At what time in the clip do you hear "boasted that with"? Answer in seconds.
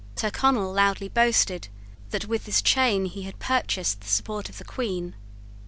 1.09-2.45